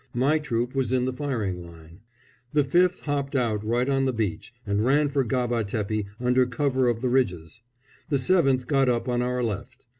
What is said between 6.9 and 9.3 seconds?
the ridges. The 7th got up on